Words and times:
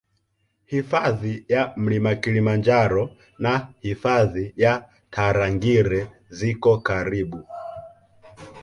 Hifadhi 0.65 1.45
ya 1.47 1.73
Mlima 1.77 2.15
Kilimanjaro 2.15 3.11
na 3.39 3.73
Hifadhi 3.79 4.53
ya 4.57 4.89
Tarangire 5.11 6.07
ziko 6.29 6.77
karibu 6.77 7.47